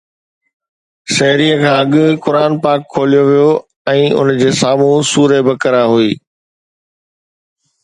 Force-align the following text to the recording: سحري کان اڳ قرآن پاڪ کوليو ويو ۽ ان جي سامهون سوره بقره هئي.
سحري 1.15 1.49
کان 1.61 1.75
اڳ 1.81 1.91
قرآن 2.23 2.51
پاڪ 2.63 2.79
کوليو 2.93 3.23
ويو 3.29 3.51
۽ 3.93 4.01
ان 4.19 4.27
جي 4.41 4.49
سامهون 4.61 4.99
سوره 5.11 5.39
بقره 5.51 5.83
هئي. 5.93 6.11